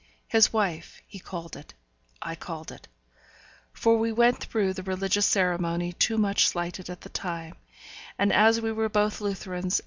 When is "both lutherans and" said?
8.89-9.79